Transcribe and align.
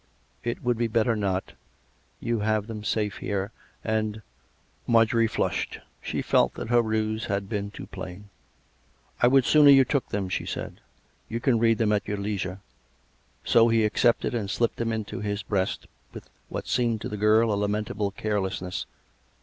"It 0.51 0.63
would 0.63 0.79
be 0.79 0.87
better 0.87 1.15
not. 1.15 1.53
You 2.19 2.39
have 2.39 2.65
them 2.65 2.83
safe 2.83 3.17
here. 3.17 3.51
And" 3.83 4.13
COME 4.15 4.23
RACK! 4.87 4.87
COME 4.87 4.93
ROPE! 4.93 4.93
139 4.93 4.93
Marjorie 4.97 5.35
flushed. 5.35 5.79
She 6.01 6.21
felt 6.23 6.55
that 6.55 6.69
her 6.69 6.81
ruse 6.81 7.25
had 7.25 7.47
been 7.47 7.69
too 7.69 7.85
plain." 7.85 8.29
I 9.21 9.27
would 9.27 9.45
sooner 9.45 9.69
you 9.69 9.85
took 9.85 10.09
them," 10.09 10.27
she 10.27 10.47
said." 10.47 10.81
You 11.29 11.39
can 11.39 11.59
read 11.59 11.77
them 11.77 11.91
at 11.91 12.07
your 12.07 12.17
leisure." 12.17 12.61
So 13.43 13.67
he 13.67 13.85
accepted, 13.85 14.33
and 14.33 14.49
slipped 14.49 14.77
them 14.77 14.91
into 14.91 15.19
his 15.19 15.43
breast 15.43 15.85
with 16.13 16.31
what 16.49 16.65
seemed 16.67 16.99
to 17.01 17.07
the 17.07 17.15
girl 17.17 17.53
a 17.53 17.53
lamentable 17.53 18.09
carelessness. 18.09 18.87